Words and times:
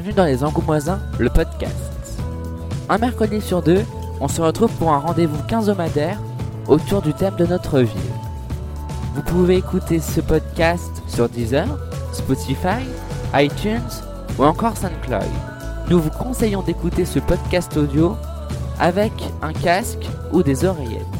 bienvenue 0.00 0.16
dans 0.16 0.24
Les 0.24 0.44
Angoumoisins, 0.44 0.98
le 1.18 1.28
podcast. 1.28 1.76
Un 2.88 2.96
mercredi 2.96 3.38
sur 3.42 3.60
deux, 3.60 3.84
on 4.18 4.28
se 4.28 4.40
retrouve 4.40 4.72
pour 4.76 4.94
un 4.94 4.98
rendez-vous 4.98 5.36
quinzomadaire 5.46 6.18
autour 6.68 7.02
du 7.02 7.12
thème 7.12 7.36
de 7.36 7.44
notre 7.44 7.80
ville. 7.80 8.00
Vous 9.14 9.20
pouvez 9.20 9.56
écouter 9.58 10.00
ce 10.00 10.22
podcast 10.22 11.02
sur 11.06 11.28
Deezer, 11.28 11.66
Spotify, 12.14 12.80
iTunes 13.34 13.90
ou 14.38 14.44
encore 14.44 14.74
SoundCloud. 14.78 15.28
Nous 15.90 16.00
vous 16.00 16.10
conseillons 16.10 16.62
d'écouter 16.62 17.04
ce 17.04 17.18
podcast 17.18 17.76
audio 17.76 18.16
avec 18.78 19.12
un 19.42 19.52
casque 19.52 20.08
ou 20.32 20.42
des 20.42 20.64
oreillettes. 20.64 21.19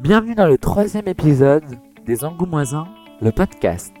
Bienvenue 0.00 0.36
dans 0.36 0.46
le 0.46 0.58
troisième 0.58 1.08
épisode 1.08 1.64
des 2.06 2.24
Angoumoisins, 2.24 2.86
le 3.20 3.32
podcast. 3.32 3.92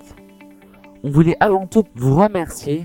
On 1.02 1.10
voulait 1.10 1.36
avant 1.40 1.66
tout 1.66 1.82
vous 1.96 2.14
remercier 2.14 2.84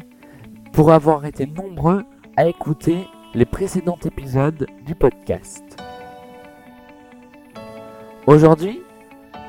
pour 0.71 0.91
avoir 0.91 1.23
été 1.23 1.45
nombreux 1.45 2.05
à 2.38 2.48
écouter 2.48 3.07
les 3.35 3.45
précédents 3.45 3.99
épisodes 4.04 4.66
du 4.88 4.95
podcast. 4.95 5.63
Aujourd'hui, 8.26 8.81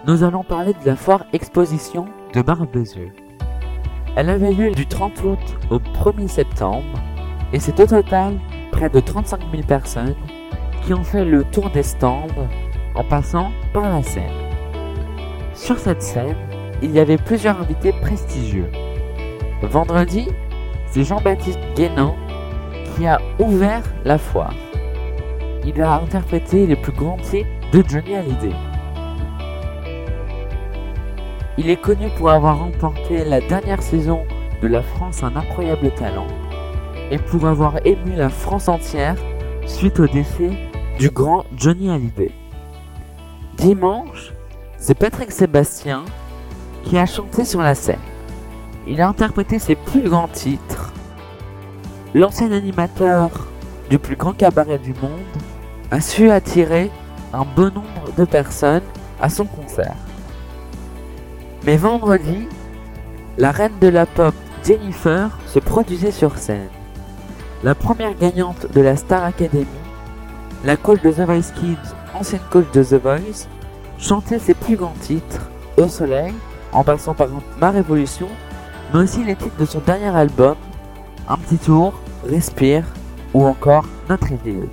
nous 0.07 0.25
allons 0.25 0.45
parler 0.45 0.75
de 0.75 0.85
la 0.87 0.95
foire 0.95 1.25
exposition 1.33 2.05
de 2.35 2.43
Barbezieux. 2.43 3.13
Elle 4.15 4.29
avait 4.29 4.53
lieu 4.53 4.73
du 4.73 4.87
30 4.87 5.25
août 5.25 5.57
au 5.71 5.79
1er 5.79 6.29
septembre 6.29 7.01
et 7.55 7.61
c'est 7.61 7.81
au 7.81 7.87
total 7.87 8.39
près 8.73 8.91
de 8.91 9.01
35 9.01 9.41
000 9.51 9.63
personnes 9.63 10.15
qui 10.85 10.93
ont 10.93 11.03
fait 11.03 11.25
le 11.25 11.45
tour 11.45 11.71
des 11.71 11.83
stands 11.83 12.29
en 12.95 13.05
passant 13.05 13.51
par 13.73 13.89
la 13.89 14.03
scène. 14.03 14.33
Sur 15.55 15.79
cette 15.79 16.03
scène, 16.03 16.37
il 16.83 16.91
y 16.93 17.01
avait 17.01 17.17
plusieurs 17.17 17.61
invités 17.61 17.93
prestigieux. 17.93 18.71
Vendredi, 19.63 20.29
c'est 20.87 21.05
Jean-Baptiste 21.05 21.59
Guénan 21.77 22.15
qui 22.95 23.07
a 23.07 23.21
ouvert 23.39 23.83
la 24.05 24.19
foire. 24.19 24.55
Il 25.67 25.81
a 25.81 25.95
interprété 25.95 26.67
les 26.67 26.77
plus 26.77 26.93
grands 26.93 27.17
titres 27.17 27.49
de 27.73 27.83
Johnny 27.89 28.15
Hallyday. 28.15 28.55
Il 31.57 31.71
est 31.71 31.81
connu 31.81 32.09
pour 32.19 32.31
avoir 32.31 32.59
remporté 32.59 33.25
la 33.25 33.41
dernière 33.41 33.83
saison 33.83 34.25
de 34.61 34.69
La 34.69 34.83
France 34.83 35.23
un 35.23 35.35
incroyable 35.37 35.91
talent 35.93 36.27
et 37.11 37.19
pour 37.19 37.47
avoir 37.47 37.79
ému 37.85 38.15
la 38.17 38.29
France 38.29 38.69
entière 38.69 39.17
suite 39.67 40.01
au 40.01 40.07
décès 40.07 40.51
du 40.99 41.11
grand 41.11 41.45
Johnny 41.57 41.91
Hallyday. 41.91 42.33
Dimanche, 43.65 44.35
c'est 44.77 44.93
Patrick 44.93 45.33
Sébastien 45.33 46.05
qui 46.85 46.99
a 46.99 47.07
chanté 47.07 47.47
sur 47.47 47.63
la 47.63 47.75
scène. 47.75 47.97
Il 48.87 49.01
a 49.01 49.09
interprété 49.09 49.59
ses 49.59 49.75
plus 49.75 50.03
grands 50.03 50.29
titres. 50.29 50.93
L'ancien 52.13 52.53
animateur 52.53 53.31
du 53.89 53.99
plus 53.99 54.17
grand 54.17 54.35
cabaret 54.35 54.77
du 54.77 54.93
monde 55.01 55.23
a 55.91 56.03
su 56.03 56.31
attirer 56.31 56.91
un 57.33 57.47
bon 57.57 57.73
nombre 57.73 58.13
de 58.19 58.27
personnes 58.27 58.83
à 59.19 59.31
son 59.31 59.47
concert. 59.47 59.97
Mais 61.65 61.79
vendredi, 61.79 62.47
la 63.39 63.51
reine 63.51 63.79
de 63.81 63.89
la 63.89 64.05
pop 64.05 64.35
Jennifer 64.63 65.39
se 65.47 65.59
produisait 65.59 66.13
sur 66.13 66.37
scène. 66.37 66.69
La 67.63 67.75
première 67.75 68.15
gagnante 68.15 68.71
de 68.75 68.83
la 68.83 68.97
Star 68.97 69.25
Academy, 69.25 69.65
la 70.67 70.77
coach 70.77 71.01
de 71.01 71.13
The 71.13 71.21
Voice 71.21 71.55
Kids, 71.59 71.95
ancienne 72.15 72.41
coach 72.51 72.71
de 72.73 72.83
The 72.83 72.95
Voice, 72.95 73.49
chantait 73.99 74.39
ses 74.39 74.55
plus 74.55 74.77
grands 74.77 74.95
titres, 75.01 75.51
Au 75.77 75.89
soleil, 75.89 76.33
en 76.73 76.85
passant 76.85 77.15
par 77.15 77.29
Ma 77.61 77.71
Révolution, 77.71 78.29
mais 78.93 79.01
aussi 79.01 79.25
les 79.25 79.37
titres 79.37 79.57
de 79.59 79.65
son 79.65 79.81
dernier 79.81 80.15
album, 80.15 80.57
Un 81.29 81.37
petit 81.37 81.59
tour, 81.59 81.95
Respire, 82.29 82.85
ou 83.33 83.45
encore 83.45 83.85
Notre 84.09 84.33
idylle. 84.33 84.69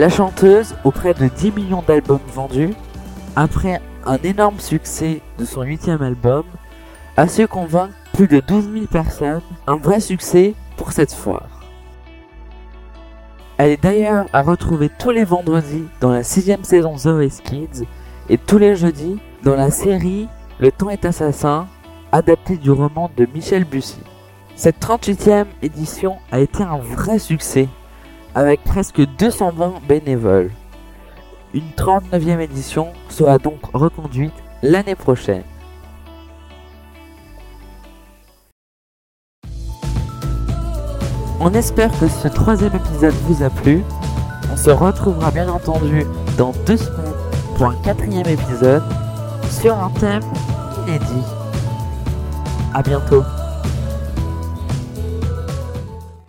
La 0.00 0.08
chanteuse, 0.08 0.74
auprès 0.84 1.12
de 1.12 1.28
10 1.28 1.52
millions 1.52 1.84
d'albums 1.86 2.20
vendus, 2.32 2.72
après 3.36 3.82
un 4.06 4.16
énorme 4.24 4.58
succès 4.58 5.20
de 5.38 5.44
son 5.44 5.60
huitième 5.60 6.00
album, 6.00 6.44
a 7.18 7.28
su 7.28 7.46
convaincre 7.46 7.92
plus 8.14 8.26
de 8.26 8.40
12 8.40 8.72
000 8.72 8.86
personnes, 8.86 9.42
un 9.66 9.76
vrai 9.76 10.00
succès 10.00 10.54
pour 10.78 10.92
cette 10.92 11.12
foire. 11.12 11.66
Elle 13.58 13.72
est 13.72 13.82
d'ailleurs 13.82 14.24
à 14.32 14.40
retrouver 14.40 14.88
tous 14.88 15.10
les 15.10 15.24
vendredis 15.24 15.84
dans 16.00 16.12
la 16.12 16.22
sixième 16.22 16.64
saison 16.64 16.94
The 16.96 17.08
Voice 17.08 17.42
Kids 17.44 17.84
et 18.30 18.38
tous 18.38 18.56
les 18.56 18.76
jeudis 18.76 19.18
dans 19.42 19.54
la 19.54 19.70
série 19.70 20.28
Le 20.60 20.72
temps 20.72 20.88
est 20.88 21.04
assassin, 21.04 21.66
adaptée 22.10 22.56
du 22.56 22.70
roman 22.70 23.10
de 23.18 23.28
Michel 23.34 23.64
Bussy. 23.64 24.00
Cette 24.56 24.80
38e 24.80 25.44
édition 25.60 26.16
a 26.32 26.40
été 26.40 26.62
un 26.62 26.78
vrai 26.78 27.18
succès 27.18 27.68
avec 28.34 28.62
presque 28.64 29.00
220 29.18 29.74
bénévoles. 29.88 30.50
Une 31.52 31.68
39e 31.76 32.40
édition 32.40 32.88
sera 33.08 33.38
donc 33.38 33.58
reconduite 33.72 34.34
l'année 34.62 34.94
prochaine. 34.94 35.42
On 41.40 41.54
espère 41.54 41.90
que 41.98 42.06
ce 42.06 42.28
troisième 42.28 42.74
épisode 42.74 43.14
vous 43.26 43.42
a 43.42 43.48
plu. 43.48 43.82
On 44.52 44.56
se 44.56 44.70
retrouvera 44.70 45.30
bien 45.30 45.48
entendu 45.48 46.04
dans 46.36 46.52
deux 46.66 46.76
semaines 46.76 47.14
pour 47.56 47.66
un 47.66 47.74
quatrième 47.82 48.26
épisode 48.26 48.82
sur 49.50 49.74
un 49.74 49.90
thème 49.98 50.22
inédit. 50.86 51.24
A 52.74 52.82
bientôt. 52.82 53.22